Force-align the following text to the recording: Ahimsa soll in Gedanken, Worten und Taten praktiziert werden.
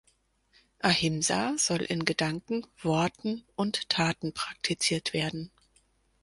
Ahimsa 0.79 1.59
soll 1.59 1.81
in 1.83 2.05
Gedanken, 2.05 2.65
Worten 2.81 3.43
und 3.55 3.87
Taten 3.87 4.33
praktiziert 4.33 5.13
werden. 5.13 5.51